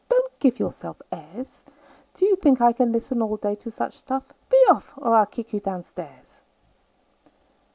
[0.09, 1.63] "Don't give yourself airs!
[2.15, 4.33] Do you think I can listen all day to such stuff?
[4.49, 6.41] Be off, or I'll kick you down stairs.